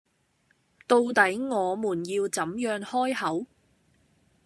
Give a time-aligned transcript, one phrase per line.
[0.87, 3.45] 到底我們要怎樣開口？